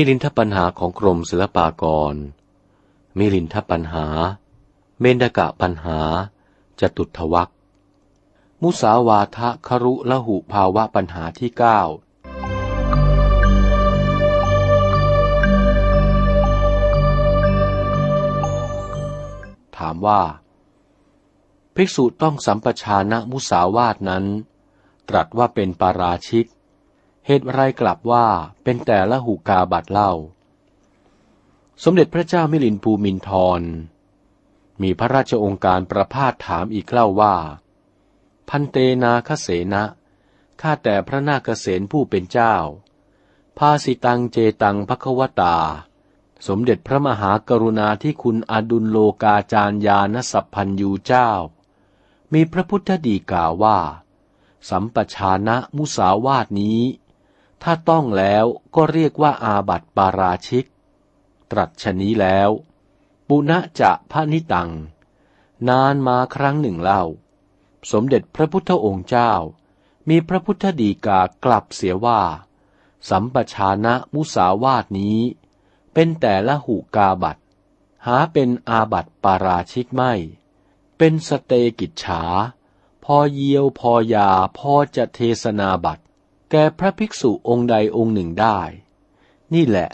[0.00, 2.14] มิลินทปัญหาของกรมศิลปากร
[3.18, 4.06] มิลินทปัญหา
[5.00, 6.00] เมนดกะปัญหา
[6.80, 7.50] จตุทวัก
[8.62, 11.80] มุสาวาทะครุละหุภาวะปัญหาที่เก้า
[19.76, 20.20] ถามว่า
[21.74, 24.24] ภิกษุต้องสัมปชานะมุสาวาทนั้น
[25.08, 26.46] ตรัสว่าเป็นปาราชิก
[27.30, 28.26] เหตุไรกลับว่า
[28.64, 30.12] เป็นแต่ละหูกาบัตเล่า
[31.84, 33.62] สมเด็จพระเจ้ามิลินภูมินทร
[34.82, 37.36] มีพระราชองค์การประพาสถามอีกเล่าว่า
[38.48, 39.84] พันเตนาคเสนะ
[40.60, 42.54] ข้าแต่พระนาคเษนผู้เป็นเจ้า
[43.58, 45.56] ภาสิตังเจตังภควตา
[46.46, 51.30] สมเด็จพระมหากรุณาที่คุณอดุลโลกาจารยานสัพพันยูเจ้า
[52.32, 53.78] มีพระพุทธดีกาว่า
[54.68, 56.80] สัมปชานะมุสาวาทนี้
[57.62, 60.66] ถ้าต้องแล้วก็เรียกว่าอาบัติปาราชิก
[61.50, 62.50] ตรัสชนี้แล้ว
[63.28, 64.70] ปุณะจะพระนิตัง
[65.68, 67.02] นานมาครั้งหนึ่งเล่า
[67.92, 69.32] สมเด็จพระพุทธองค์เจ้า
[70.08, 72.20] มีพระพุทธดีกากลับเสียว่า
[73.08, 75.18] สัมปชานะมุสาวาทนี้
[75.94, 77.36] เป็นแต่ละหูกาบัต
[78.06, 80.12] หาเป็นอาบัตปาราชิกไม่
[80.98, 82.22] เป็นสเตกิจฉา
[83.04, 85.98] พอเยียวพอยาพอจะเทศนาบัต
[86.50, 88.58] แก่พระภิกษุองค์ใดองค์หนึ่งได้
[89.54, 89.88] นี่แหละ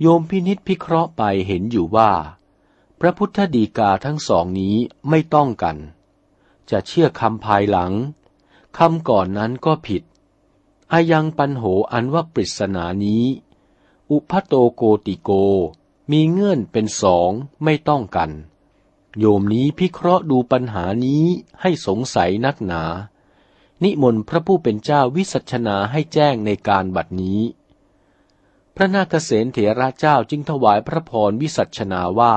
[0.00, 2.12] โยมพินิษพิเคราะห์ไปเห็นอยู่ว่า
[3.00, 4.76] พระพุทธดีกาทั้งสองนี้
[5.08, 5.76] ไม่ต้องกัน
[6.70, 7.92] จะเชื่อคำภายหลัง
[8.78, 10.02] คำก่อนนั้นก็ผิด
[10.92, 13.24] อายังปันโหอันว่าปริศนานี้
[14.10, 15.30] อุพัโตโกติโก
[16.10, 17.30] มีเงื่อนเป็นสอง
[17.64, 18.30] ไม่ต้องกัน
[19.18, 21.24] โยมนี้พิเคราะห์ดูปัญหานี้
[21.60, 22.82] ให้สงสัยนักหนา
[23.84, 27.40] นิมนต์พระผู้เป็นเจ้าวิสัชนาให้แจ้งในการบัดนี้
[28.76, 32.36] พระนาคเษนเถระเจ้าจึงถวายพระพรวิสัชนาว่า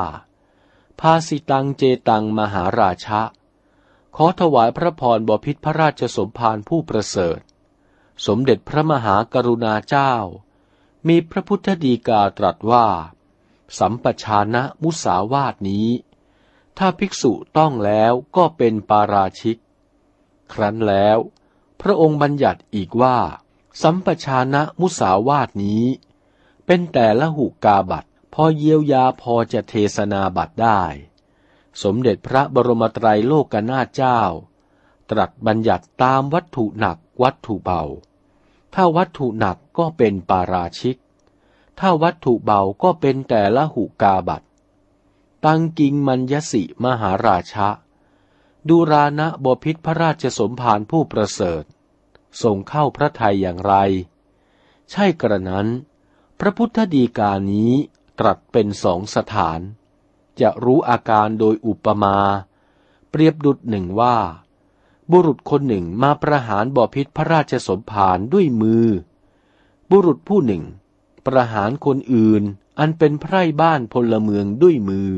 [0.99, 3.21] ภาสิตังเจตังมหาราชะ
[4.15, 7.39] ขอถวายพระพรบพิษพระราชสมภารผู้ประเสริฐ
[8.25, 10.13] สมเด็จพระมหากรุณาเจ้า
[11.07, 12.87] มีพระพุทธดีกาตรัสว่า
[13.79, 15.89] สัมปชานะมุสาวาทนี้
[16.77, 19.57] ถ้าภิกษุต้องแล้วก็เป็นปาราชิก
[20.53, 21.17] ครั้นแล้ว
[21.81, 23.17] พระองค์บัญญัติอีกว่า
[23.81, 25.85] สัมปชานะมุสาวาทนี้
[26.65, 30.81] เป็นแต่ละหุกาบัตพอเยียวยาพอจะเทศนาบัตได้
[31.83, 34.21] สมเด็จพระบรมไตรโลกนาถเจ้า
[35.09, 37.83] ตรัสบัญญัติตามวัตถุหนักวัตถุเบา
[38.73, 40.97] ถ้าวัตถุหนักก็เป็นปาราชิก
[41.79, 44.43] ถ้าวัตถุเบาก็เป็นแต่ละหุกาบัต
[45.45, 47.67] ตังกิงมัญยสิมหาราชะ
[48.69, 51.63] ดูรานะบพิษพระราชสมภารผู้ประเสริฐ
[52.43, 53.73] ส่งเข้าพระทัยอย่างไร
[54.91, 55.67] ใช่กระนั้น
[56.39, 57.71] พระพุทธดีกานี้
[58.19, 59.59] ตรัสเป็นสองสถาน
[60.39, 62.17] จะรู้อาการโดยอุปมา
[63.09, 64.17] เปรียบดุดหนึ่งว่า
[65.11, 68.87] บุรุษคนหนึ่งมาประหารบ่อพิษพระราชสมภารด้วยมือ
[69.89, 70.63] บุรุษผู้หนึ่ง
[71.25, 72.43] ประหารคนอื่น
[72.79, 75.11] อันเป็นไพร่บ้านพลเมืองด้วยมือ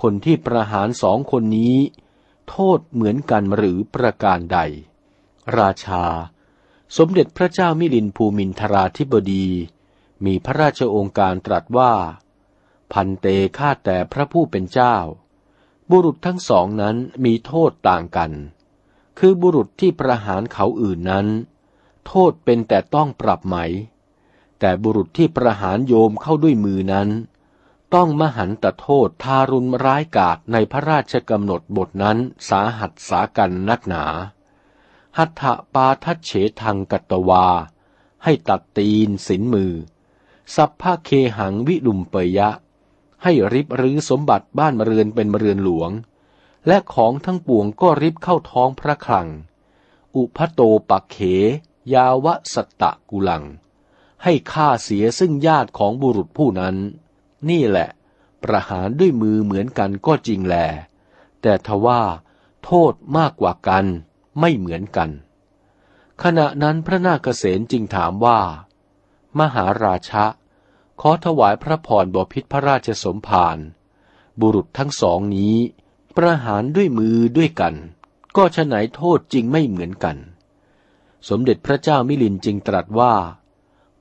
[0.00, 1.76] คนที่ประหารสองคนนี้
[2.48, 4.58] โทษเหมือนกันหรือประการใด
[5.58, 6.04] ราชา
[6.96, 9.46] สมเด็จพระเจ้ามิลินภูมินทราธิบดี
[10.24, 11.94] มีพระราชองค์การตรัสว่า
[12.92, 13.26] พันเต
[13.58, 14.96] ฆ่าแต่พระผู้เป็นเจ้า
[15.90, 18.32] บุรุษทั้งสองนั้นมีโทษต่างกัน
[19.18, 21.26] คือบุรุษที่ประหารเขาอื่นนั้น
[22.06, 23.56] โทษเป็นแต่ต้องปรับไหม
[24.60, 27.08] แต่บุรุษที่ประหารโยมเข้าด้วยมือนั้น
[27.94, 32.18] ต้องมหันตโทษทารุณร้ายกาจในพระราชกำหนดบทนั้น
[32.48, 34.04] สาหัสสากันนักหนา
[35.18, 35.42] หัตถ
[35.74, 37.46] ปาทัเฉทังกัตวา
[38.24, 39.72] ให้ตัดตีนสินมือ
[40.54, 42.50] สัพพะเคหังวิลุมเปยยะ
[43.22, 45.90] ให้ริบรื้อสมบัติบ้านเรือนเป็นเรือนหลวง
[46.66, 49.28] และของทั้งปวงก็ริบเข้าท้องพระคลัง
[50.16, 50.60] อุพโต
[50.90, 51.18] ปักเข
[51.92, 53.44] ยาวะสตะกุลัง
[54.22, 56.76] ให้ฆ่าเสียซึ่งญาติของบุรุษผู้นั้น
[57.50, 57.88] นี่แหละ
[58.42, 60.56] ประหารด้วยมือเหมือนกันก็จริงแล
[61.42, 62.02] แต่ทว่า
[62.64, 63.84] โทษมากกว่ากัน
[64.40, 65.10] ไม่เหมือนกัน
[66.22, 68.40] ขณะนั้นพระนาคเษนจึงถามว่า
[69.38, 70.24] มหาราชะ
[71.00, 73.58] ขอถวายพระพรบพิษพระราชสมภาร
[74.40, 75.56] บุรุษทั้งสองนี้
[76.16, 77.74] ประหารด้วยมือด้วยกัน
[78.36, 80.16] ก็ฉะไหนโทษจริงไม่เหมือนกัน
[81.28, 83.14] สมเด็จพระเจ้ามิลินจึงตรัสว่า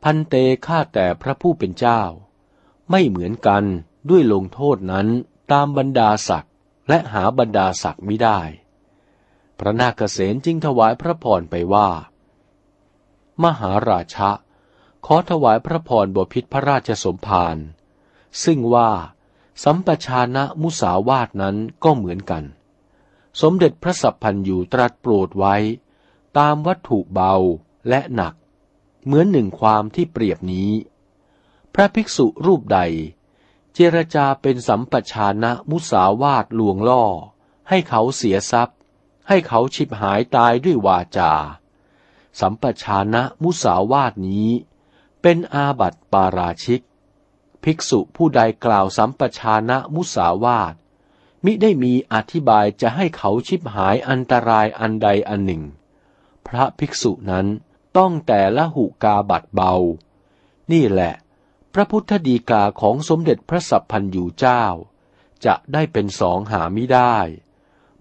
[0.03, 0.35] พันเต
[0.65, 2.01] ฆ่าแต่พระผู้เป็นเจ้า
[2.89, 3.63] ไม่เหมือนกัน
[4.09, 5.07] ด้วยลงโทษนั้น
[5.51, 6.53] ตามบรรดาศักดิ์
[6.89, 8.39] และหาบรรดาศักดิ์ไม่ได้
[9.59, 11.89] พระนาคเษนจึงถวายพระพรไปว่า
[13.43, 14.31] มหาราชะ
[15.05, 17.57] ขอถวายพระพรบพิษพระราชสมภาร
[18.43, 18.91] ซึ่งว่า
[19.63, 22.43] สัมปชานะมุสาวาทนั้นก็เหมือนกัน
[23.41, 25.55] สมเด็จพระสัพพันยูตรัสโปรดไว้
[26.37, 27.33] ตามวัตถุเบา
[27.89, 28.33] และหนัก
[29.05, 30.69] เหมือนหนึ่งความที่เปรียบนี้
[31.73, 32.79] พระภิกษุรูปใด
[33.73, 37.05] เจรจาเป็นสัมปชานะมุสาวาทลวงล่อ
[37.69, 38.77] ให้เขาเสียทรัพย์
[39.27, 41.33] ให้เขาฉิบหายตายด้วยวาจา
[42.39, 44.49] สัมปชานะมุสาวาทนี้
[45.21, 46.81] เป็นอาบัติปาราชิก
[47.63, 50.73] ภิกษุผู้ใดกล่าวสัมปชานะมุสาวาท
[51.45, 55.63] มิได้มีอธิบายจะให้เขาชิบหายอันตรายอันใดอันหนึ่ง
[56.47, 57.47] พระภิกษุนั้น
[57.97, 59.73] ต้องแต่ละหุกาบัตเบา
[60.71, 61.13] นี่แหละ
[61.73, 64.63] พระพุทธดีกาของสมเด็จพระสัพพันยูเจ้า
[65.45, 67.17] จะได้เป็นสองหาไม่ได้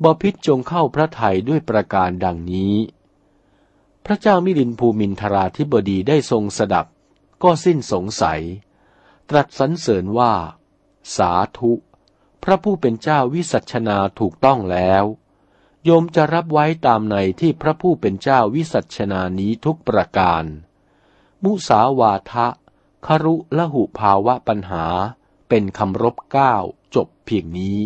[0.02, 2.76] บพิษจงเข้าพระไทยด้วยประการดังนี้
[4.06, 6.86] พระเจ้ามิลินภูมินทราธิบดีได้ทรงสดับ
[7.42, 8.42] ก็สิ้นสงสัย
[9.30, 10.34] ตรัสสรรเสริญว่า
[11.16, 11.72] สาธุ
[12.42, 15.04] พระผู้เป็นเจ้าวิสัชนาถูกต้องแล้ว
[15.84, 20.44] โยมจะรับไว้ตามในที่พระผู้เป็นเจ้าวิสัชนานี้ทุกประการ
[21.42, 22.46] มุสาวาทะ
[23.06, 24.84] ครุละหุภาวะปัญหา
[25.48, 26.54] เป็นคำรบเก้า
[26.94, 27.78] จบเพียงนี้